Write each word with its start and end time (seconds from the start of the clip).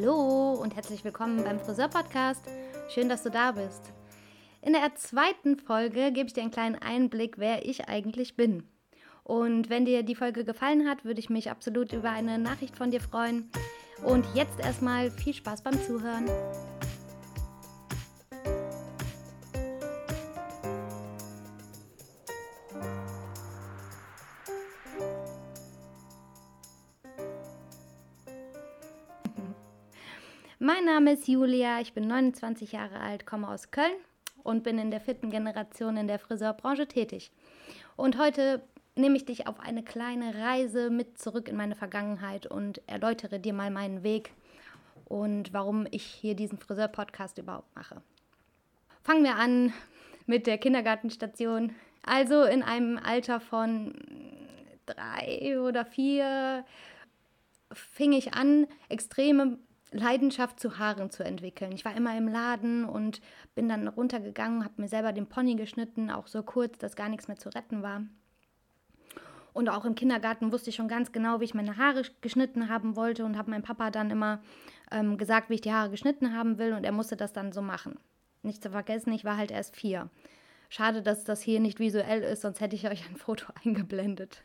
Hallo 0.00 0.52
und 0.52 0.76
herzlich 0.76 1.04
willkommen 1.04 1.44
beim 1.44 1.60
Friseur-Podcast. 1.60 2.46
Schön, 2.88 3.10
dass 3.10 3.22
du 3.22 3.30
da 3.30 3.52
bist. 3.52 3.92
In 4.62 4.72
der 4.72 4.94
zweiten 4.94 5.58
Folge 5.58 6.10
gebe 6.10 6.26
ich 6.26 6.32
dir 6.32 6.40
einen 6.40 6.50
kleinen 6.50 6.76
Einblick, 6.76 7.36
wer 7.36 7.66
ich 7.66 7.86
eigentlich 7.86 8.34
bin. 8.34 8.62
Und 9.24 9.68
wenn 9.68 9.84
dir 9.84 10.02
die 10.02 10.14
Folge 10.14 10.44
gefallen 10.44 10.88
hat, 10.88 11.04
würde 11.04 11.20
ich 11.20 11.28
mich 11.28 11.50
absolut 11.50 11.92
über 11.92 12.10
eine 12.10 12.38
Nachricht 12.38 12.76
von 12.76 12.90
dir 12.90 13.00
freuen. 13.02 13.50
Und 14.02 14.24
jetzt 14.34 14.58
erstmal 14.60 15.10
viel 15.10 15.34
Spaß 15.34 15.62
beim 15.62 15.78
Zuhören. 15.82 16.24
Mein 30.62 30.84
Name 30.84 31.14
ist 31.14 31.26
Julia, 31.26 31.80
ich 31.80 31.94
bin 31.94 32.06
29 32.06 32.72
Jahre 32.72 33.00
alt, 33.00 33.24
komme 33.24 33.48
aus 33.48 33.70
Köln 33.70 33.96
und 34.42 34.62
bin 34.62 34.78
in 34.78 34.90
der 34.90 35.00
vierten 35.00 35.30
Generation 35.30 35.96
in 35.96 36.06
der 36.06 36.18
Friseurbranche 36.18 36.86
tätig. 36.86 37.32
Und 37.96 38.18
heute 38.18 38.60
nehme 38.94 39.16
ich 39.16 39.24
dich 39.24 39.46
auf 39.46 39.58
eine 39.58 39.82
kleine 39.82 40.34
Reise 40.34 40.90
mit 40.90 41.16
zurück 41.16 41.48
in 41.48 41.56
meine 41.56 41.76
Vergangenheit 41.76 42.44
und 42.44 42.86
erläutere 42.86 43.40
dir 43.40 43.54
mal 43.54 43.70
meinen 43.70 44.02
Weg 44.02 44.34
und 45.06 45.54
warum 45.54 45.86
ich 45.92 46.04
hier 46.04 46.34
diesen 46.34 46.58
Friseur-Podcast 46.58 47.38
überhaupt 47.38 47.74
mache. 47.74 48.02
Fangen 49.02 49.24
wir 49.24 49.36
an 49.36 49.72
mit 50.26 50.46
der 50.46 50.58
Kindergartenstation. 50.58 51.74
Also 52.02 52.42
in 52.42 52.62
einem 52.62 52.98
Alter 52.98 53.40
von 53.40 53.94
drei 54.84 55.58
oder 55.58 55.86
vier 55.86 56.66
fing 57.72 58.12
ich 58.12 58.34
an, 58.34 58.66
extreme 58.90 59.56
Leidenschaft 59.92 60.60
zu 60.60 60.78
Haaren 60.78 61.10
zu 61.10 61.24
entwickeln. 61.24 61.72
Ich 61.72 61.84
war 61.84 61.96
immer 61.96 62.16
im 62.16 62.28
Laden 62.28 62.84
und 62.84 63.20
bin 63.54 63.68
dann 63.68 63.88
runtergegangen, 63.88 64.64
habe 64.64 64.80
mir 64.80 64.88
selber 64.88 65.12
den 65.12 65.26
Pony 65.26 65.56
geschnitten, 65.56 66.10
auch 66.10 66.26
so 66.26 66.42
kurz, 66.42 66.78
dass 66.78 66.96
gar 66.96 67.08
nichts 67.08 67.28
mehr 67.28 67.38
zu 67.38 67.48
retten 67.48 67.82
war. 67.82 68.02
Und 69.52 69.68
auch 69.68 69.84
im 69.84 69.96
Kindergarten 69.96 70.52
wusste 70.52 70.70
ich 70.70 70.76
schon 70.76 70.88
ganz 70.88 71.10
genau, 71.10 71.40
wie 71.40 71.44
ich 71.44 71.54
meine 71.54 71.76
Haare 71.76 72.02
geschnitten 72.20 72.68
haben 72.68 72.94
wollte 72.94 73.24
und 73.24 73.36
habe 73.36 73.50
meinem 73.50 73.62
Papa 73.62 73.90
dann 73.90 74.10
immer 74.10 74.40
ähm, 74.92 75.18
gesagt, 75.18 75.50
wie 75.50 75.54
ich 75.54 75.60
die 75.60 75.72
Haare 75.72 75.90
geschnitten 75.90 76.36
haben 76.36 76.58
will 76.58 76.72
und 76.72 76.84
er 76.84 76.92
musste 76.92 77.16
das 77.16 77.32
dann 77.32 77.52
so 77.52 77.60
machen. 77.60 77.98
Nicht 78.42 78.62
zu 78.62 78.70
vergessen, 78.70 79.12
ich 79.12 79.24
war 79.24 79.36
halt 79.36 79.50
erst 79.50 79.76
vier. 79.76 80.08
Schade, 80.68 81.02
dass 81.02 81.24
das 81.24 81.42
hier 81.42 81.58
nicht 81.58 81.80
visuell 81.80 82.22
ist, 82.22 82.42
sonst 82.42 82.60
hätte 82.60 82.76
ich 82.76 82.88
euch 82.88 83.08
ein 83.08 83.16
Foto 83.16 83.46
eingeblendet. 83.64 84.44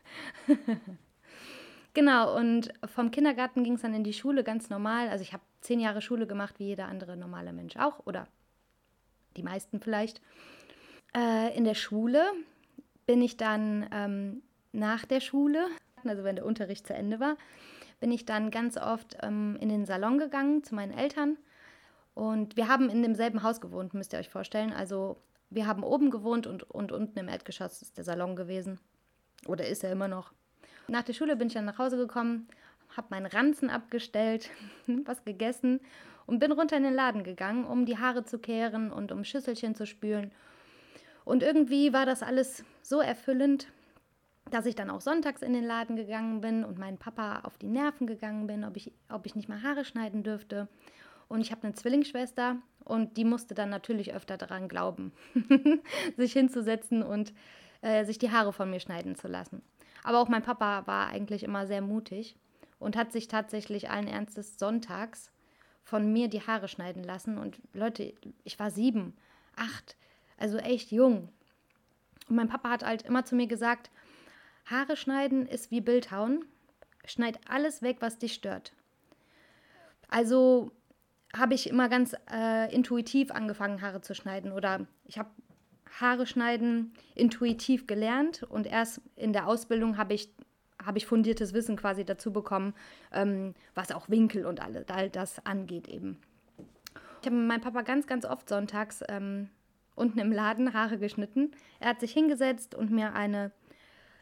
Genau, 1.95 2.35
und 2.37 2.73
vom 2.93 3.09
Kindergarten 3.09 3.63
ging 3.63 3.75
es 3.75 3.81
dann 3.81 3.93
in 3.93 4.03
die 4.03 4.13
Schule 4.13 4.43
ganz 4.43 4.69
normal. 4.69 5.07
Also 5.07 5.21
ich 5.21 5.31
habe 5.31 5.43
zehn 5.61 5.79
Jahre 5.79 6.01
Schule 6.01 6.27
gemacht, 6.27 6.59
wie 6.59 6.65
jeder 6.65 6.87
andere 6.87 7.15
normale 7.15 7.53
Mensch 7.53 7.77
auch, 7.77 8.05
oder 8.05 8.27
die 9.37 9.43
meisten 9.43 9.79
vielleicht. 9.79 10.21
Äh, 11.15 11.55
in 11.55 11.63
der 11.63 11.73
Schule 11.73 12.21
bin 13.05 13.21
ich 13.21 13.37
dann 13.37 13.87
ähm, 13.93 14.43
nach 14.73 15.05
der 15.05 15.21
Schule, 15.21 15.67
also 16.03 16.25
wenn 16.25 16.35
der 16.35 16.45
Unterricht 16.45 16.85
zu 16.85 16.93
Ende 16.93 17.21
war, 17.21 17.37
bin 18.01 18.11
ich 18.11 18.25
dann 18.25 18.51
ganz 18.51 18.75
oft 18.75 19.15
ähm, 19.21 19.57
in 19.61 19.69
den 19.69 19.85
Salon 19.85 20.17
gegangen 20.17 20.65
zu 20.65 20.75
meinen 20.75 20.91
Eltern. 20.91 21.37
Und 22.13 22.57
wir 22.57 22.67
haben 22.67 22.89
in 22.89 23.03
demselben 23.03 23.41
Haus 23.41 23.61
gewohnt, 23.61 23.93
müsst 23.93 24.11
ihr 24.11 24.19
euch 24.19 24.29
vorstellen. 24.29 24.73
Also 24.73 25.15
wir 25.49 25.65
haben 25.65 25.81
oben 25.81 26.11
gewohnt 26.11 26.45
und, 26.45 26.69
und 26.69 26.91
unten 26.91 27.17
im 27.17 27.29
Erdgeschoss 27.29 27.81
ist 27.81 27.95
der 27.95 28.03
Salon 28.03 28.35
gewesen. 28.35 28.81
Oder 29.47 29.65
ist 29.65 29.85
er 29.85 29.93
immer 29.93 30.09
noch. 30.09 30.33
Nach 30.87 31.03
der 31.03 31.13
Schule 31.13 31.35
bin 31.35 31.47
ich 31.47 31.53
dann 31.53 31.65
nach 31.65 31.79
Hause 31.79 31.97
gekommen, 31.97 32.47
habe 32.95 33.07
meinen 33.09 33.25
Ranzen 33.25 33.69
abgestellt, 33.69 34.49
was 34.87 35.23
gegessen 35.25 35.79
und 36.25 36.39
bin 36.39 36.51
runter 36.51 36.77
in 36.77 36.83
den 36.83 36.93
Laden 36.93 37.23
gegangen, 37.23 37.65
um 37.65 37.85
die 37.85 37.97
Haare 37.97 38.23
zu 38.23 38.39
kehren 38.39 38.91
und 38.91 39.11
um 39.11 39.23
Schüsselchen 39.23 39.75
zu 39.75 39.85
spülen. 39.85 40.31
Und 41.23 41.43
irgendwie 41.43 41.91
war 41.91 42.05
das 42.05 42.21
alles 42.21 42.63
so 42.81 42.99
erfüllend, 42.99 43.67
dass 44.51 44.67
ich 44.67 44.75
dann 44.75 44.91
auch 44.91 45.01
sonntags 45.01 45.41
in 45.41 45.53
den 45.53 45.63
Laden 45.63 45.95
gegangen 45.95 46.41
bin 46.41 46.63
und 46.63 46.77
meinen 46.77 46.99
Papa 46.99 47.39
auf 47.43 47.57
die 47.57 47.67
Nerven 47.67 48.05
gegangen 48.05 48.45
bin, 48.45 48.63
ob 48.63 48.77
ich, 48.77 48.91
ob 49.09 49.25
ich 49.25 49.35
nicht 49.35 49.49
mal 49.49 49.63
Haare 49.63 49.85
schneiden 49.85 50.21
dürfte. 50.21 50.67
Und 51.27 51.41
ich 51.41 51.51
habe 51.51 51.63
eine 51.63 51.73
Zwillingsschwester 51.73 52.57
und 52.83 53.17
die 53.17 53.25
musste 53.25 53.55
dann 53.55 53.71
natürlich 53.71 54.13
öfter 54.13 54.37
daran 54.37 54.67
glauben, 54.67 55.11
sich 56.17 56.33
hinzusetzen 56.33 57.01
und 57.01 57.33
äh, 57.81 58.05
sich 58.05 58.19
die 58.19 58.31
Haare 58.31 58.53
von 58.53 58.69
mir 58.69 58.79
schneiden 58.79 59.15
zu 59.15 59.27
lassen. 59.27 59.63
Aber 60.05 60.19
auch 60.19 60.27
mein 60.27 60.43
Papa 60.43 60.85
war 60.85 61.07
eigentlich 61.07 61.43
immer 61.43 61.65
sehr 61.65 61.81
mutig 61.81 62.37
und 62.77 62.95
hat 62.95 63.11
sich 63.11 63.27
tatsächlich 63.27 63.89
allen 63.89 64.07
Ernstes 64.07 64.59
sonntags 64.59 65.31
von 65.83 66.13
mir 66.13 66.27
die 66.27 66.45
Haare 66.45 66.67
schneiden 66.67 67.03
lassen. 67.03 67.39
Und 67.39 67.59
Leute, 67.73 68.13
ich 68.43 68.59
war 68.59 68.69
sieben, 68.69 69.17
acht, 69.55 69.97
also 70.37 70.57
echt 70.57 70.91
jung. 70.91 71.29
Und 72.29 72.35
mein 72.35 72.47
Papa 72.47 72.69
hat 72.69 72.85
halt 72.85 73.01
immer 73.01 73.25
zu 73.25 73.35
mir 73.35 73.47
gesagt, 73.47 73.89
Haare 74.67 74.95
schneiden 74.95 75.47
ist 75.47 75.71
wie 75.71 75.81
Bildhauen. 75.81 76.45
Schneid 77.05 77.39
alles 77.49 77.81
weg, 77.81 77.97
was 77.99 78.19
dich 78.19 78.35
stört. 78.35 78.73
Also 80.07 80.71
habe 81.35 81.55
ich 81.55 81.67
immer 81.67 81.89
ganz 81.89 82.15
äh, 82.31 82.71
intuitiv 82.71 83.31
angefangen, 83.31 83.81
Haare 83.81 84.01
zu 84.01 84.13
schneiden. 84.13 84.51
Oder 84.51 84.85
ich 85.05 85.17
habe 85.17 85.31
Haare 85.99 86.25
schneiden 86.25 86.93
intuitiv 87.13 87.87
gelernt 87.87 88.43
und 88.43 88.67
erst 88.67 89.01
in 89.15 89.33
der 89.33 89.47
Ausbildung 89.47 89.97
habe 89.97 90.13
ich, 90.13 90.29
hab 90.83 90.97
ich 90.97 91.05
fundiertes 91.05 91.53
Wissen 91.53 91.77
quasi 91.77 92.03
dazu 92.03 92.33
bekommen, 92.33 92.73
ähm, 93.11 93.53
was 93.73 93.91
auch 93.91 94.09
Winkel 94.09 94.45
und 94.45 94.61
all, 94.61 94.85
all 94.89 95.09
das 95.09 95.45
angeht 95.45 95.87
eben. 95.87 96.17
Ich 97.21 97.27
habe 97.27 97.35
meinem 97.37 97.61
Papa 97.61 97.81
ganz, 97.81 98.07
ganz 98.07 98.25
oft 98.25 98.49
sonntags 98.49 99.03
ähm, 99.09 99.49
unten 99.95 100.19
im 100.19 100.31
Laden 100.31 100.73
Haare 100.73 100.97
geschnitten. 100.97 101.51
Er 101.79 101.89
hat 101.89 101.99
sich 101.99 102.11
hingesetzt 102.11 102.75
und 102.75 102.91
mir 102.91 103.13
eine 103.13 103.51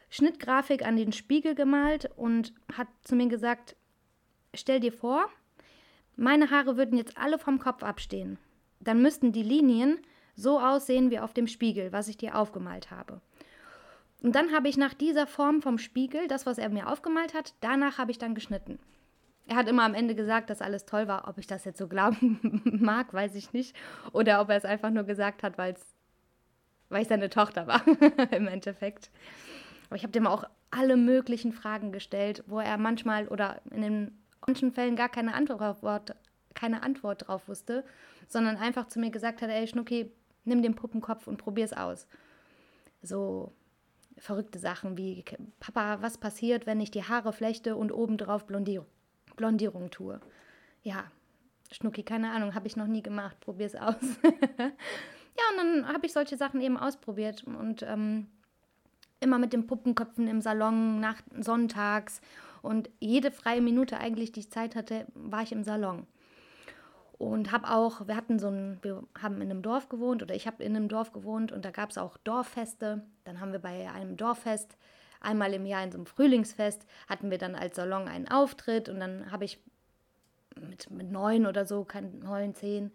Schnittgrafik 0.10 0.86
an 0.86 0.96
den 0.96 1.12
Spiegel 1.12 1.56
gemalt 1.56 2.10
und 2.16 2.54
hat 2.72 2.88
zu 3.02 3.16
mir 3.16 3.28
gesagt, 3.28 3.76
stell 4.54 4.80
dir 4.80 4.94
vor, 4.94 5.26
meine 6.16 6.52
Haare 6.52 6.78
würden 6.78 6.98
jetzt 6.98 7.18
alle 7.18 7.40
vom 7.40 7.58
Kopf 7.58 7.82
abstehen. 7.82 8.38
Dann 8.80 9.02
müssten 9.02 9.32
die 9.32 9.44
Linien 9.44 10.00
so 10.36 10.60
aussehen 10.60 11.12
wie 11.12 11.20
auf 11.20 11.34
dem 11.34 11.48
Spiegel, 11.48 11.92
was 11.92 12.08
ich 12.08 12.18
dir 12.18 12.36
aufgemalt 12.36 12.92
habe. 12.92 13.22
Und 14.22 14.36
dann 14.36 14.54
habe 14.54 14.70
ich 14.70 14.78
nach 14.78 14.94
dieser 14.94 15.28
Form 15.28 15.62
vom 15.62 15.78
Spiegel, 15.78 16.28
das, 16.28 16.46
was 16.46 16.58
er 16.58 16.70
mir 16.70 16.90
aufgemalt 16.90 17.34
hat, 17.34 17.54
danach 17.60 17.98
habe 17.98 18.12
ich 18.12 18.18
dann 18.18 18.36
geschnitten. 18.36 18.80
Er 19.48 19.58
hat 19.58 19.68
immer 19.68 19.84
am 19.84 19.94
Ende 19.94 20.16
gesagt, 20.16 20.50
dass 20.50 20.62
alles 20.62 20.86
toll 20.86 21.10
war. 21.10 21.28
Ob 21.28 21.38
ich 21.38 21.48
das 21.48 21.66
jetzt 21.66 21.78
so 21.78 21.88
glauben 21.88 22.40
mag, 22.64 23.14
weiß 23.14 23.36
ich 23.36 23.52
nicht. 23.52 23.76
Oder 24.14 24.40
ob 24.40 24.50
er 24.50 24.56
es 24.56 24.66
einfach 24.66 24.90
nur 24.90 25.04
gesagt 25.04 25.44
hat, 25.44 25.58
weil 25.58 25.76
ich 26.98 27.08
seine 27.08 27.30
Tochter 27.30 27.68
war, 27.68 27.84
im 28.32 28.48
Endeffekt. 28.48 29.12
Aber 29.88 29.98
ich 29.98 30.04
habe 30.04 30.14
dem 30.14 30.28
auch 30.28 30.46
alle 30.72 30.96
möglichen 30.96 31.52
Fragen 31.52 31.92
gestellt, 31.92 32.44
wo 32.48 32.60
er 32.60 32.78
manchmal 32.78 33.28
oder 33.28 33.62
in 33.70 33.82
den 33.82 34.24
manchen 34.46 34.72
Fällen 34.72 34.96
gar 34.96 35.10
keine 35.10 35.34
Antwort, 35.34 36.16
keine 36.54 36.82
Antwort 36.82 37.28
drauf 37.28 37.48
wusste, 37.48 37.84
sondern 38.28 38.58
einfach 38.58 38.88
zu 38.88 39.00
mir 39.00 39.12
gesagt 39.12 39.42
hat, 39.42 39.50
ey 39.50 39.68
Schnucki, 39.68 40.12
nimm 40.46 40.62
den 40.62 40.76
Puppenkopf 40.76 41.28
und 41.28 41.38
probier 41.38 41.66
es 41.66 41.74
aus. 41.74 42.08
So 43.02 43.52
verrückte 44.18 44.60
Sachen 44.60 44.98
wie, 44.98 45.24
Papa, 45.60 46.02
was 46.02 46.18
passiert, 46.18 46.66
wenn 46.66 46.80
ich 46.80 46.92
die 46.92 47.04
Haare 47.04 47.34
flechte 47.34 47.76
und 47.76 47.92
obendrauf 47.92 48.46
Blondier 48.46 48.86
Blondierung 49.36 49.90
tue? 49.90 50.20
Ja, 50.84 51.06
Schnucki, 51.72 52.04
keine 52.04 52.32
Ahnung, 52.32 52.54
habe 52.54 52.68
ich 52.68 52.76
noch 52.76 52.88
nie 52.88 53.02
gemacht, 53.02 53.40
probier 53.40 53.66
es 53.66 53.76
aus. 53.76 53.96
ja, 54.24 55.46
und 55.52 55.58
dann 55.58 55.88
habe 55.88 56.06
ich 56.06 56.14
solche 56.14 56.38
Sachen 56.38 56.62
eben 56.62 56.78
ausprobiert 56.78 57.44
und 57.44 57.84
ähm, 57.84 58.28
immer 59.20 59.40
mit 59.40 59.54
den 59.54 59.66
Puppenköpfen 59.66 60.28
im 60.28 60.42
Salon, 60.42 61.00
nach 61.00 61.22
sonntags 61.40 62.22
und 62.62 62.90
jede 63.00 63.32
freie 63.32 63.62
Minute 63.62 63.98
eigentlich, 63.98 64.32
die 64.32 64.42
ich 64.42 64.52
Zeit 64.52 64.76
hatte, 64.76 65.08
war 65.16 65.42
ich 65.42 65.52
im 65.52 65.64
Salon. 65.64 66.06
Und 67.24 67.52
habe 67.52 67.70
auch, 67.70 68.08
wir 68.08 68.16
hatten 68.16 68.40
so 68.40 68.50
ein, 68.50 68.80
wir 68.82 69.04
haben 69.22 69.36
in 69.36 69.50
einem 69.50 69.62
Dorf 69.62 69.90
gewohnt 69.90 70.22
oder 70.22 70.36
ich 70.36 70.48
habe 70.48 70.64
in 70.64 70.76
einem 70.76 70.88
Dorf 70.88 71.12
gewohnt 71.12 71.52
und 71.52 71.66
da 71.66 71.72
gab 71.72 71.90
es 71.90 71.98
auch 71.98 72.18
Dorffeste. 72.18 73.04
Dann 73.24 73.40
haben 73.40 73.52
wir 73.52 73.60
bei 73.60 73.90
einem 73.90 74.18
Dorffest 74.18 74.78
einmal 75.24 75.54
im 75.54 75.66
Jahr 75.66 75.84
in 75.84 75.92
so 75.92 75.98
einem 75.98 76.06
Frühlingsfest 76.06 76.86
hatten 77.08 77.32
wir 77.32 77.38
dann 77.38 77.56
als 77.56 77.78
Salon 77.78 78.08
einen 78.08 78.28
Auftritt 78.28 78.90
und 78.90 79.00
dann 79.00 79.32
habe 79.32 79.46
ich 79.46 79.60
mit, 80.60 80.92
mit 80.92 81.12
neun 81.12 81.46
oder 81.46 81.66
so, 81.66 81.88
neun, 82.22 82.54
zehn, 82.54 82.92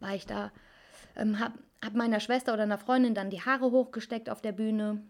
war 0.00 0.14
ich 0.14 0.26
da, 0.26 0.50
ähm, 1.14 1.38
habe 1.38 1.58
hab 1.84 1.94
meiner 1.94 2.20
Schwester 2.20 2.54
oder 2.54 2.64
einer 2.64 2.78
Freundin 2.78 3.14
dann 3.14 3.30
die 3.30 3.42
Haare 3.42 3.70
hochgesteckt 3.70 4.30
auf 4.30 4.40
der 4.40 4.52
Bühne. 4.52 5.02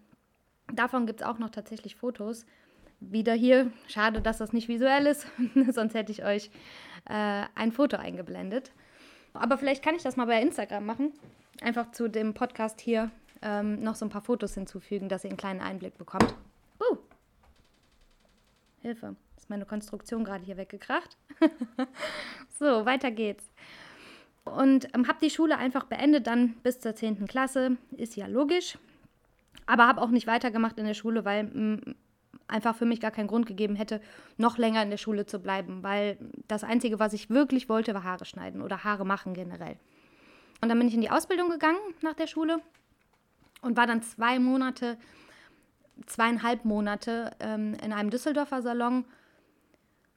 Davon 0.72 1.06
gibt 1.06 1.22
es 1.22 1.26
auch 1.26 1.38
noch 1.38 1.50
tatsächlich 1.50 1.96
Fotos. 1.96 2.44
Wieder 3.00 3.34
hier, 3.34 3.70
schade, 3.86 4.20
dass 4.20 4.38
das 4.38 4.52
nicht 4.52 4.68
visuell 4.68 5.06
ist, 5.06 5.26
sonst 5.72 5.94
hätte 5.94 6.10
ich 6.10 6.24
euch 6.24 6.50
äh, 7.08 7.44
ein 7.54 7.72
Foto 7.72 7.96
eingeblendet. 7.96 8.72
Aber 9.34 9.56
vielleicht 9.56 9.84
kann 9.84 9.94
ich 9.94 10.02
das 10.02 10.16
mal 10.16 10.26
bei 10.26 10.40
Instagram 10.42 10.84
machen. 10.84 11.12
Einfach 11.60 11.92
zu 11.92 12.08
dem 12.08 12.34
Podcast 12.34 12.80
hier 12.80 13.10
ähm, 13.42 13.82
noch 13.82 13.94
so 13.94 14.04
ein 14.04 14.10
paar 14.10 14.22
Fotos 14.22 14.54
hinzufügen, 14.54 15.08
dass 15.08 15.24
ihr 15.24 15.30
einen 15.30 15.36
kleinen 15.36 15.60
Einblick 15.60 15.96
bekommt. 15.96 16.34
Uh! 16.80 16.96
Hilfe, 18.80 19.16
ist 19.36 19.50
meine 19.50 19.64
Konstruktion 19.64 20.24
gerade 20.24 20.44
hier 20.44 20.56
weggekracht. 20.56 21.16
so, 22.58 22.84
weiter 22.84 23.10
geht's. 23.10 23.44
Und 24.44 24.92
ähm, 24.94 25.06
habe 25.06 25.18
die 25.22 25.30
Schule 25.30 25.56
einfach 25.56 25.84
beendet, 25.84 26.26
dann 26.26 26.54
bis 26.62 26.80
zur 26.80 26.94
10. 26.94 27.26
Klasse. 27.26 27.76
Ist 27.96 28.16
ja 28.16 28.26
logisch. 28.26 28.78
Aber 29.66 29.86
habe 29.86 30.00
auch 30.00 30.10
nicht 30.10 30.26
weitergemacht 30.26 30.78
in 30.78 30.86
der 30.86 30.94
Schule, 30.94 31.24
weil 31.24 31.44
mm, 31.44 31.94
einfach 32.48 32.74
für 32.74 32.86
mich 32.86 33.00
gar 33.00 33.10
keinen 33.10 33.28
Grund 33.28 33.46
gegeben 33.46 33.76
hätte, 33.76 34.00
noch 34.36 34.58
länger 34.58 34.82
in 34.82 34.90
der 34.90 34.96
Schule 34.96 35.26
zu 35.26 35.38
bleiben. 35.38 35.82
Weil 35.82 36.18
das 36.48 36.64
Einzige, 36.64 36.98
was 36.98 37.12
ich 37.12 37.30
wirklich 37.30 37.68
wollte, 37.68 37.94
war 37.94 38.04
Haare 38.04 38.24
schneiden 38.24 38.62
oder 38.62 38.84
Haare 38.84 39.04
machen 39.04 39.34
generell. 39.34 39.76
Und 40.60 40.68
dann 40.68 40.78
bin 40.78 40.88
ich 40.88 40.94
in 40.94 41.00
die 41.00 41.10
Ausbildung 41.10 41.50
gegangen 41.50 41.78
nach 42.02 42.14
der 42.14 42.26
Schule 42.26 42.60
und 43.60 43.76
war 43.76 43.86
dann 43.86 44.02
zwei 44.02 44.38
Monate, 44.38 44.98
zweieinhalb 46.06 46.64
Monate 46.64 47.32
ähm, 47.40 47.74
in 47.82 47.92
einem 47.92 48.10
Düsseldorfer 48.10 48.62
Salon, 48.62 49.04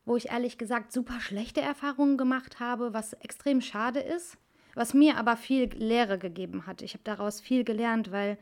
wo 0.06 0.16
ich 0.16 0.30
ehrlich 0.30 0.58
gesagt 0.58 0.92
super 0.92 1.20
schlechte 1.20 1.62
Erfahrungen 1.62 2.18
gemacht 2.18 2.60
habe, 2.60 2.94
was 2.94 3.14
extrem 3.14 3.62
schade 3.62 4.00
ist, 4.00 4.38
was 4.74 4.94
mir 4.94 5.18
aber 5.18 5.38
viel 5.38 5.66
Lehre 5.76 6.18
gegeben 6.18 6.66
hat. 6.66 6.82
Ich 6.82 6.94
habe 6.94 7.04
daraus 7.04 7.40
viel 7.40 7.64
gelernt, 7.64 8.12
weil 8.12 8.38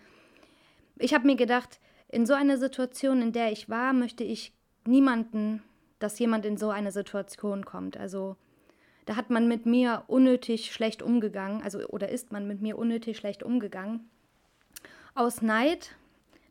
ich 0.97 1.13
habe 1.13 1.25
mir 1.25 1.35
gedacht, 1.35 1.79
in 2.09 2.25
so 2.25 2.33
einer 2.33 2.57
Situation, 2.57 3.21
in 3.21 3.31
der 3.31 3.51
ich 3.51 3.69
war, 3.69 3.93
möchte 3.93 4.23
ich 4.23 4.53
niemanden, 4.85 5.63
dass 5.99 6.19
jemand 6.19 6.45
in 6.45 6.57
so 6.57 6.69
eine 6.69 6.91
Situation 6.91 7.65
kommt. 7.65 7.97
Also 7.97 8.35
da 9.05 9.15
hat 9.15 9.29
man 9.29 9.47
mit 9.47 9.65
mir 9.65 10.03
unnötig 10.07 10.73
schlecht 10.73 11.01
umgegangen, 11.01 11.61
also 11.61 11.79
oder 11.87 12.09
ist 12.09 12.31
man 12.31 12.47
mit 12.47 12.61
mir 12.61 12.77
unnötig 12.77 13.17
schlecht 13.17 13.43
umgegangen. 13.43 14.09
Aus 15.15 15.41
Neid 15.41 15.95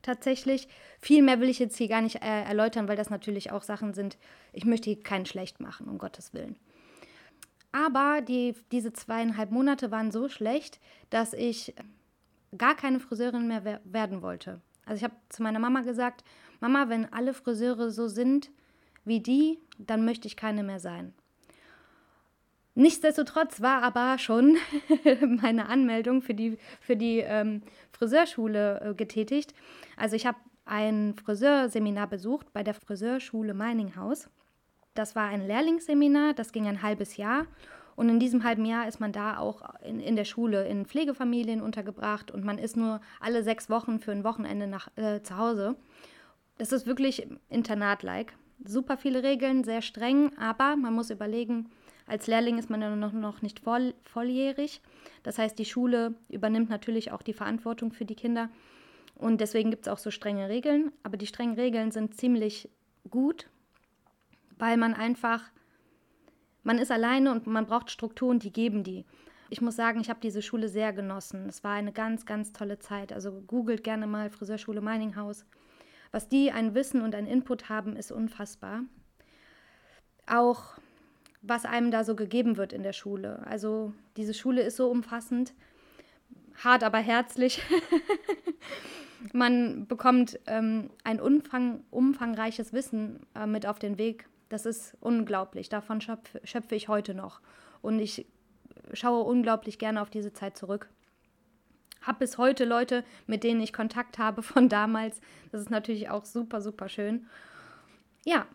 tatsächlich. 0.03 0.69
Viel 1.01 1.23
mehr 1.23 1.41
will 1.41 1.49
ich 1.49 1.59
jetzt 1.59 1.77
hier 1.77 1.89
gar 1.89 2.01
nicht 2.01 2.17
äh, 2.17 2.43
erläutern, 2.43 2.89
weil 2.89 2.97
das 2.97 3.11
natürlich 3.11 3.53
auch 3.53 3.63
Sachen 3.63 3.95
sind. 3.95 4.17
Ich 4.53 4.65
möchte 4.65 4.91
hier 4.91 5.03
keinen 5.03 5.27
schlecht 5.27 5.61
machen, 5.61 5.89
um 5.89 5.99
Gottes 5.99 6.35
Willen. 6.35 6.57
Aber 7.73 8.21
die, 8.23 8.55
diese 8.73 8.93
zweieinhalb 8.93 9.51
Monate 9.51 9.91
waren 9.91 10.11
so 10.11 10.29
schlecht, 10.29 10.81
dass 11.11 11.35
ich 11.35 11.75
gar 12.57 12.75
keine 12.75 13.01
Friseurin 13.01 13.47
mehr 13.47 13.81
werden 13.85 14.23
wollte. 14.23 14.61
Also 14.89 14.99
ich 14.99 15.05
habe 15.05 15.15
zu 15.29 15.43
meiner 15.43 15.59
Mama 15.59 15.83
gesagt, 15.83 16.25
Mama, 16.61 16.89
wenn 16.89 17.13
alle 17.13 17.35
Friseure 17.35 17.91
so 17.91 18.09
sind 18.09 18.51
wie 19.05 19.21
die, 19.21 19.59
dann 19.79 20.05
möchte 20.05 20.27
ich 20.27 20.37
keine 20.37 20.63
mehr 20.63 20.81
sein. 20.81 21.13
Nichtsdestotrotz 22.75 23.61
war 23.61 23.83
aber 23.83 24.19
schon 24.19 24.57
meine 25.43 25.69
Anmeldung 25.69 26.23
für 26.23 26.35
die, 26.35 26.59
für 26.81 26.97
die 26.97 27.19
ähm, 27.19 27.63
Friseurschule 27.93 28.81
äh, 28.81 28.95
getätigt. 28.95 29.53
Also 29.97 30.17
ich 30.17 30.27
habe 30.27 30.39
ein 30.65 31.15
Friseurseminar 31.15 32.07
besucht 32.07 32.53
bei 32.53 32.63
der 32.63 32.75
Friseurschule 32.75 33.53
Meininghaus. 33.53 34.31
Das 34.95 35.17
war 35.17 35.29
ein 35.29 35.47
Lehrlingsseminar, 35.47 36.35
das 36.35 36.53
ging 36.53 36.67
ein 36.67 36.83
halbes 36.83 37.17
Jahr. 37.17 37.47
Und 37.99 38.09
in 38.09 38.21
diesem 38.21 38.45
halben 38.45 38.65
Jahr 38.65 38.87
ist 38.87 39.01
man 39.01 39.11
da 39.11 39.39
auch 39.39 39.61
in, 39.85 39.99
in 39.99 40.15
der 40.15 40.25
Schule 40.25 40.69
in 40.69 40.87
Pflegefamilien 40.87 41.61
untergebracht 41.61 42.31
und 42.31 42.45
man 42.45 42.57
ist 42.57 42.77
nur 42.77 43.01
alle 43.19 43.43
sechs 43.43 43.69
Wochen 43.69 43.99
für 43.99 44.13
ein 44.13 44.23
Wochenende 44.23 44.69
nach, 44.69 44.87
äh, 44.95 45.21
zu 45.21 45.37
Hause. 45.37 45.75
Das 46.59 46.71
ist 46.71 46.87
wirklich 46.87 47.27
Internat-like. 47.49 48.35
Super 48.65 48.99
viele 48.99 49.25
Regeln, 49.25 49.65
sehr 49.65 49.83
streng, 49.83 50.31
aber 50.39 50.77
man 50.77 50.95
muss 50.95 51.11
überlegen, 51.11 51.71
als 52.07 52.29
Lehrling 52.29 52.57
ist 52.57 52.71
man 52.71 52.81
ja 52.81 52.95
noch, 52.95 53.13
noch 53.13 53.43
nicht 53.43 53.59
voll, 53.59 53.95
volljährig. 54.05 54.81
Das 55.25 55.37
heißt, 55.37 55.59
die 55.59 55.65
Schule 55.65 56.15
übernimmt 56.29 56.71
natürlich 56.71 57.11
auch 57.11 57.23
die 57.23 57.33
Verantwortung 57.33 57.91
für 57.91 58.05
die 58.05 58.15
Kinder. 58.15 58.49
Und 59.17 59.41
deswegen 59.41 59.71
gibt 59.73 59.89
es 59.89 59.93
auch 59.93 59.99
so 59.99 60.13
strenge 60.13 60.49
Regeln. 60.49 60.93
Aber 61.03 61.17
die 61.17 61.27
strengen 61.27 61.57
Regeln 61.57 61.91
sind 61.91 62.15
ziemlich 62.15 62.71
gut, 63.11 63.49
weil 64.57 64.77
man 64.77 64.95
einfach, 64.95 65.43
man 66.69 66.79
ist 66.79 66.93
alleine 66.93 67.33
und 67.33 67.47
man 67.47 67.65
braucht 67.65 67.91
Strukturen, 67.91 68.41
die 68.41 68.53
geben 68.53 68.85
die. 68.85 69.07
Ich 69.49 69.63
muss 69.63 69.75
sagen, 69.75 70.01
ich 70.03 70.11
habe 70.11 70.21
diese 70.23 70.43
Schule 70.43 70.69
sehr 70.69 70.93
genossen. 70.93 71.49
Es 71.49 71.65
war 71.65 71.73
eine 71.73 71.93
ganz, 71.93 72.27
ganz 72.27 72.53
tolle 72.53 72.79
Zeit. 72.79 73.11
Also 73.11 73.41
googelt 73.41 73.83
gerne 73.83 74.07
mal 74.07 74.29
Friseurschule 74.29 74.83
Meininghaus. 74.83 75.47
Was 76.13 76.29
die 76.29 76.53
ein 76.53 76.75
Wissen 76.75 77.01
und 77.01 77.15
ein 77.15 77.27
Input 77.27 77.71
haben, 77.71 77.97
ist 77.97 78.13
unfassbar. 78.13 78.83
Auch 80.27 80.75
was 81.41 81.65
einem 81.65 81.91
da 81.91 82.05
so 82.05 82.15
gegeben 82.15 82.59
wird 82.59 82.75
in 82.75 82.83
der 82.83 82.93
Schule. 82.93 83.47
Also 83.47 83.95
diese 84.19 84.35
Schule 84.35 84.61
ist 84.61 84.77
so 84.77 84.91
umfassend, 84.91 85.55
hart 86.63 86.85
aber 86.85 86.99
herzlich. 86.99 87.63
Man 89.33 89.87
bekommt 89.87 90.39
ähm, 90.47 90.91
ein 91.03 91.19
umfang, 91.19 91.83
umfangreiches 91.91 92.75
Wissen 92.75 93.21
äh, 93.35 93.47
mit 93.47 93.65
auf 93.65 93.79
den 93.79 93.97
Weg. 93.97 94.29
Das 94.49 94.67
ist 94.67 94.97
unglaublich. 95.01 95.69
Davon 95.69 96.01
schöpfe, 96.01 96.41
schöpfe 96.45 96.75
ich 96.75 96.89
heute 96.89 97.15
noch. 97.15 97.41
Und 97.83 97.99
ich 97.99 98.27
schaue 98.93 99.25
unglaublich 99.25 99.79
gerne 99.79 100.01
auf 100.01 100.11
diese 100.11 100.33
Zeit 100.33 100.57
zurück. 100.57 100.89
Habe 102.01 102.21
bis 102.21 102.39
heute 102.39 102.65
Leute, 102.65 103.05
mit 103.27 103.45
denen 103.45 103.61
ich 103.61 103.73
Kontakt 103.73 104.19
habe 104.19 104.43
von 104.43 104.69
damals. 104.69 105.21
Das 105.53 105.61
ist 105.61 105.71
natürlich 105.71 106.11
auch 106.11 106.25
super, 106.25 106.61
super 106.61 106.89
schön. 106.89 107.27
Ja, 108.25 108.47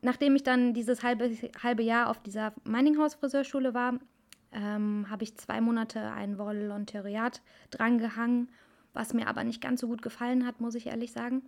nachdem 0.00 0.36
ich 0.36 0.42
dann 0.42 0.74
dieses 0.74 1.02
halbe, 1.02 1.30
halbe 1.62 1.82
Jahr 1.82 2.08
auf 2.08 2.22
dieser 2.22 2.52
Meininghaus-Friseurschule 2.64 3.74
war, 3.74 3.98
ähm, 4.52 5.06
habe 5.08 5.24
ich 5.24 5.36
zwei 5.36 5.60
Monate 5.60 6.00
ein 6.12 6.38
Volontariat 6.38 7.40
drangehangen, 7.70 8.50
was 8.92 9.14
mir 9.14 9.26
aber 9.26 9.44
nicht 9.44 9.62
ganz 9.62 9.80
so 9.80 9.88
gut 9.88 10.02
gefallen 10.02 10.46
hat, 10.46 10.60
muss 10.60 10.74
ich 10.74 10.86
ehrlich 10.88 11.12
sagen. 11.12 11.42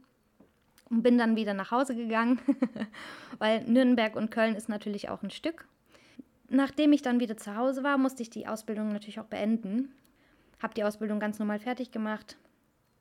Und 0.90 1.02
bin 1.02 1.16
dann 1.16 1.36
wieder 1.36 1.54
nach 1.54 1.70
Hause 1.70 1.94
gegangen, 1.94 2.40
weil 3.38 3.64
Nürnberg 3.64 4.16
und 4.16 4.30
Köln 4.30 4.54
ist 4.54 4.68
natürlich 4.68 5.08
auch 5.08 5.22
ein 5.22 5.30
Stück. 5.30 5.66
Nachdem 6.48 6.92
ich 6.92 7.02
dann 7.02 7.20
wieder 7.20 7.36
zu 7.36 7.56
Hause 7.56 7.82
war, 7.82 7.96
musste 7.96 8.22
ich 8.22 8.30
die 8.30 8.46
Ausbildung 8.46 8.92
natürlich 8.92 9.18
auch 9.18 9.24
beenden. 9.24 9.92
Habe 10.62 10.74
die 10.74 10.84
Ausbildung 10.84 11.20
ganz 11.20 11.38
normal 11.38 11.58
fertig 11.58 11.90
gemacht, 11.90 12.36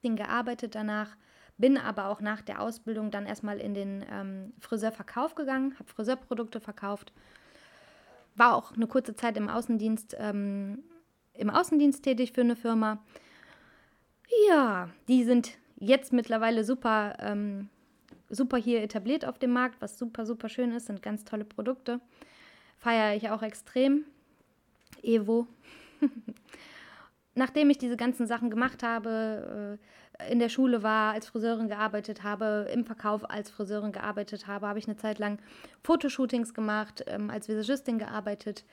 bin 0.02 0.16
gearbeitet 0.16 0.76
danach, 0.76 1.16
bin 1.58 1.78
aber 1.78 2.08
auch 2.08 2.20
nach 2.20 2.42
der 2.42 2.62
Ausbildung 2.62 3.12
dann 3.12 3.26
erstmal 3.26 3.60
in 3.60 3.74
den 3.74 4.06
ähm, 4.12 4.54
Friseurverkauf 4.60 5.36
gegangen, 5.36 5.76
habe 5.78 5.90
Friseurprodukte 5.90 6.60
verkauft, 6.60 7.14
war 8.36 8.56
auch 8.56 8.72
eine 8.72 8.88
kurze 8.88 9.16
Zeit 9.16 9.38
im 9.38 9.50
Außendienst, 9.50 10.16
ähm, 10.20 10.84
im 11.34 11.50
Außendienst 11.50 12.04
tätig 12.04 12.32
für 12.34 12.42
eine 12.42 12.56
Firma. 12.56 13.04
Ja, 14.50 14.90
die 15.08 15.24
sind 15.24 15.58
jetzt 15.76 16.14
mittlerweile 16.14 16.64
super, 16.64 17.18
ähm, 17.20 17.70
super 18.30 18.58
hier 18.58 18.82
etabliert 18.82 19.26
auf 19.26 19.38
dem 19.38 19.52
Markt, 19.52 19.82
was 19.82 19.98
super, 19.98 20.26
super 20.26 20.50
schön 20.50 20.72
ist, 20.72 20.88
sind 20.88 21.02
ganz 21.02 21.24
tolle 21.24 21.46
Produkte. 21.46 22.00
Feiere 22.78 23.16
ich 23.16 23.30
auch 23.30 23.42
extrem. 23.42 24.06
Evo. 25.02 25.48
Nachdem 27.36 27.70
ich 27.70 27.78
diese 27.78 27.98
ganzen 27.98 28.28
Sachen 28.28 28.50
gemacht 28.50 28.84
habe, 28.84 29.80
äh, 30.20 30.32
in 30.32 30.40
der 30.40 30.50
Schule 30.50 30.84
war, 30.84 31.14
als 31.14 31.28
Friseurin 31.28 31.68
gearbeitet 31.68 32.24
habe, 32.24 32.70
im 32.72 32.86
Verkauf 32.86 33.30
als 33.30 33.50
Friseurin 33.50 33.92
gearbeitet 33.92 34.48
habe, 34.48 34.68
habe 34.68 34.80
ich 34.80 34.88
eine 34.88 34.98
Zeit 34.98 35.20
lang 35.20 35.40
Fotoshootings 35.84 36.54
gemacht, 36.54 37.04
ähm, 37.08 37.30
als 37.30 37.48
Visagistin 37.48 37.98
gearbeitet, 37.98 38.64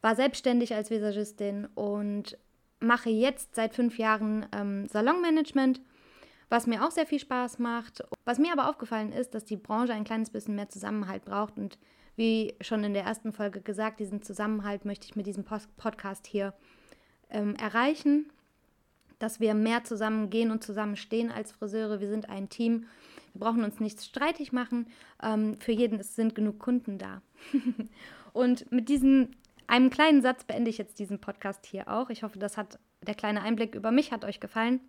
war 0.00 0.16
selbstständig 0.16 0.74
als 0.74 0.90
Visagistin 0.90 1.68
und 1.74 2.36
mache 2.80 3.10
jetzt 3.10 3.54
seit 3.54 3.74
fünf 3.74 3.98
Jahren 3.98 4.46
ähm, 4.52 4.88
Salonmanagement, 4.88 5.80
was 6.50 6.66
mir 6.66 6.84
auch 6.84 6.90
sehr 6.90 7.06
viel 7.06 7.18
Spaß 7.18 7.58
macht. 7.58 8.04
Was 8.26 8.38
mir 8.38 8.52
aber 8.52 8.68
aufgefallen 8.68 9.12
ist, 9.12 9.34
dass 9.34 9.46
die 9.46 9.56
Branche 9.56 9.94
ein 9.94 10.04
kleines 10.04 10.28
bisschen 10.28 10.56
mehr 10.56 10.68
Zusammenhalt 10.68 11.24
braucht 11.24 11.56
und 11.56 11.78
wie 12.16 12.54
schon 12.60 12.84
in 12.84 12.92
der 12.92 13.04
ersten 13.04 13.32
Folge 13.32 13.62
gesagt, 13.62 14.00
diesen 14.00 14.20
Zusammenhalt 14.20 14.84
möchte 14.84 15.06
ich 15.06 15.16
mit 15.16 15.26
diesem 15.26 15.44
Podcast 15.44 16.26
hier 16.26 16.52
ähm, 17.30 17.54
erreichen 17.54 18.30
dass 19.20 19.38
wir 19.38 19.54
mehr 19.54 19.84
zusammen 19.84 20.30
gehen 20.30 20.50
und 20.50 20.64
zusammen 20.64 20.96
stehen 20.96 21.30
als 21.30 21.52
Friseure. 21.52 22.00
Wir 22.00 22.08
sind 22.08 22.28
ein 22.28 22.48
Team. 22.48 22.86
Wir 23.34 23.40
brauchen 23.40 23.62
uns 23.62 23.78
nichts 23.78 24.06
streitig 24.06 24.50
machen. 24.50 24.88
Ähm, 25.22 25.56
für 25.60 25.72
jeden 25.72 26.02
sind 26.02 26.34
genug 26.34 26.58
Kunden 26.58 26.98
da. 26.98 27.22
und 28.32 28.72
mit 28.72 28.88
diesem 28.88 29.28
einem 29.68 29.90
kleinen 29.90 30.22
Satz 30.22 30.44
beende 30.44 30.70
ich 30.70 30.78
jetzt 30.78 30.98
diesen 30.98 31.20
Podcast 31.20 31.64
hier 31.64 31.86
auch. 31.86 32.10
Ich 32.10 32.24
hoffe, 32.24 32.40
das 32.40 32.56
hat 32.56 32.80
der 33.06 33.14
kleine 33.14 33.42
Einblick 33.42 33.76
über 33.76 33.92
mich 33.92 34.10
hat 34.10 34.24
euch 34.24 34.40
gefallen. 34.40 34.80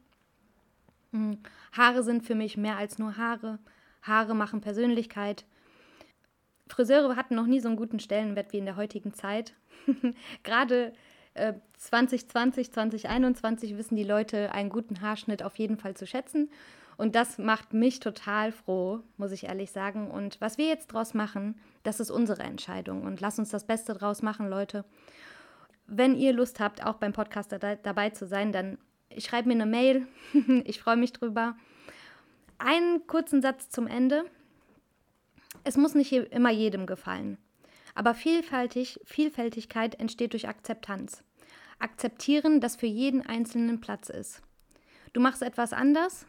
Hm. 1.12 1.38
Haare 1.72 2.04
sind 2.04 2.24
für 2.24 2.36
mich 2.36 2.58
mehr 2.58 2.78
als 2.78 3.00
nur 3.00 3.18
Haare. 3.18 3.60
Haare 4.02 4.36
machen 4.36 4.62
Persönlichkeit. 4.62 5.46
Friseure 6.68 7.16
hatten 7.16 7.36
noch 7.36 7.48
nie 7.48 7.60
so 7.60 7.68
einen 7.68 7.78
guten 7.78 8.00
Stellenwert 8.00 8.54
wie 8.54 8.58
in 8.58 8.66
der 8.66 8.78
heutigen 8.78 9.14
Zeit. 9.14 9.54
Gerade 10.44 10.94
2020, 11.78 12.68
äh, 12.68 12.72
2021 12.72 13.78
wissen 13.78 13.96
die 13.96 14.04
Leute 14.04 14.52
einen 14.52 14.70
guten 14.70 15.02
Haarschnitt 15.02 15.44
auf 15.44 15.58
jeden 15.58 15.78
Fall 15.78 15.96
zu 15.96 16.06
schätzen. 16.06 16.50
Und 16.98 17.16
das 17.16 17.38
macht 17.38 17.74
mich 17.74 18.00
total 18.00 18.52
froh, 18.52 19.00
muss 19.18 19.32
ich 19.32 19.46
ehrlich 19.46 19.72
sagen. 19.72 20.12
Und 20.12 20.40
was 20.42 20.58
wir 20.58 20.68
jetzt 20.68 20.88
draus 20.88 21.14
machen, 21.14 21.60
das 21.84 22.00
ist 22.00 22.12
unsere 22.12 22.44
Entscheidung. 22.44 23.04
Und 23.04 23.22
lasst 23.22 23.40
uns 23.40 23.50
das 23.50 23.66
Beste 23.66 23.94
draus 23.94 24.22
machen, 24.22 24.50
Leute. 24.50 24.86
Wenn 25.88 26.16
ihr 26.16 26.34
Lust 26.34 26.60
habt, 26.60 26.86
auch 26.86 26.96
beim 26.96 27.14
Podcast 27.14 27.52
da, 27.52 27.76
dabei 27.76 28.12
zu 28.12 28.28
sein, 28.28 28.52
dann 28.52 28.78
schreibt 29.20 29.48
mir 29.48 29.54
eine 29.54 29.66
Mail. 29.66 30.08
ich 30.66 30.80
freue 30.80 30.98
mich 30.98 31.14
drüber. 31.14 31.56
Einen 32.58 33.08
kurzen 33.08 33.42
Satz 33.42 33.70
zum 33.70 33.88
Ende. 33.88 34.26
Es 35.64 35.78
muss 35.78 35.96
nicht 35.96 36.12
immer 36.12 36.52
jedem 36.52 36.86
gefallen. 36.86 37.38
Aber 37.96 38.14
Vielfältig, 38.14 39.00
Vielfältigkeit 39.04 40.00
entsteht 40.00 40.34
durch 40.34 40.48
Akzeptanz. 40.48 41.24
Akzeptieren, 41.80 42.62
dass 42.62 42.76
für 42.76 42.86
jeden 42.86 43.26
Einzelnen 43.26 43.82
Platz 43.82 44.10
ist. 44.10 44.42
Du 45.14 45.20
machst 45.20 45.42
etwas 45.42 45.74
anders? 45.74 46.26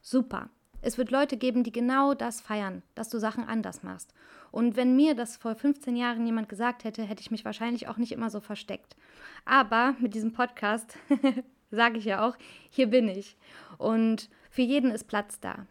Super. 0.00 0.50
Es 0.82 0.98
wird 0.98 1.10
Leute 1.10 1.36
geben, 1.36 1.62
die 1.62 1.72
genau 1.72 2.12
das 2.12 2.40
feiern, 2.40 2.82
dass 2.94 3.08
du 3.08 3.18
Sachen 3.18 3.44
anders 3.44 3.82
machst. 3.82 4.12
Und 4.50 4.76
wenn 4.76 4.96
mir 4.96 5.14
das 5.14 5.36
vor 5.36 5.54
15 5.54 5.96
Jahren 5.96 6.26
jemand 6.26 6.48
gesagt 6.48 6.84
hätte, 6.84 7.04
hätte 7.04 7.22
ich 7.22 7.30
mich 7.30 7.44
wahrscheinlich 7.44 7.88
auch 7.88 7.96
nicht 7.96 8.12
immer 8.12 8.30
so 8.30 8.40
versteckt. 8.40 8.96
Aber 9.44 9.94
mit 9.98 10.14
diesem 10.14 10.32
Podcast 10.32 10.98
sage 11.72 11.98
ich 11.98 12.04
ja 12.04 12.26
auch, 12.26 12.36
hier 12.70 12.86
bin 12.86 13.08
ich. 13.08 13.36
Und 13.78 14.28
für 14.50 14.62
jeden 14.62 14.90
ist 14.90 15.04
Platz 15.04 15.40
da. 15.40 15.66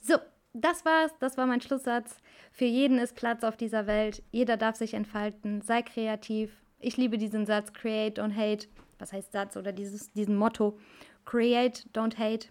So, 0.00 0.16
das 0.52 0.84
war's. 0.84 1.12
Das 1.18 1.36
war 1.36 1.46
mein 1.46 1.60
Schlusssatz. 1.60 2.18
Für 2.52 2.66
jeden 2.66 2.98
ist 2.98 3.16
Platz 3.16 3.42
auf 3.42 3.56
dieser 3.56 3.86
Welt. 3.86 4.22
Jeder 4.30 4.56
darf 4.56 4.76
sich 4.76 4.94
entfalten. 4.94 5.62
Sei 5.62 5.82
kreativ. 5.82 6.52
Ich 6.78 6.96
liebe 6.96 7.18
diesen 7.18 7.46
Satz, 7.46 7.72
create, 7.72 8.20
don't 8.20 8.36
hate. 8.36 8.68
Was 8.98 9.12
heißt 9.12 9.32
Satz 9.32 9.56
oder 9.56 9.72
dieses, 9.72 10.12
diesen 10.12 10.36
Motto? 10.36 10.78
Create, 11.24 11.86
don't 11.94 12.18
hate. 12.18 12.48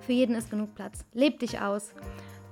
Für 0.00 0.12
jeden 0.12 0.34
ist 0.34 0.50
genug 0.50 0.74
Platz. 0.74 1.04
Leb 1.12 1.38
dich 1.38 1.60
aus. 1.60 1.94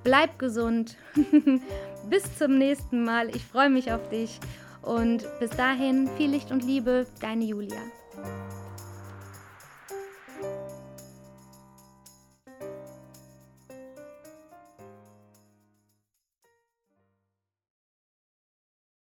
Bleib 0.03 0.39
gesund. 0.39 0.97
Bis 2.09 2.37
zum 2.37 2.57
nächsten 2.57 3.03
Mal. 3.03 3.29
Ich 3.35 3.45
freue 3.45 3.69
mich 3.69 3.91
auf 3.91 4.09
dich. 4.09 4.39
Und 4.81 5.27
bis 5.39 5.49
dahin 5.51 6.09
viel 6.17 6.31
Licht 6.31 6.51
und 6.51 6.63
Liebe, 6.63 7.05
deine 7.19 7.43
Julia. 7.43 7.81